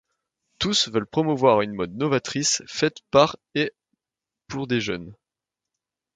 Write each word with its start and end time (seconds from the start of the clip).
Tous 0.57 0.89
veulent 0.89 1.05
promouvoir 1.05 1.61
une 1.61 1.75
mode 1.75 1.95
novatrice, 1.95 2.63
faite 2.65 3.01
par 3.11 3.37
et 3.53 3.71
pour 4.47 4.65
des 4.65 4.81
jeunes. 4.81 5.13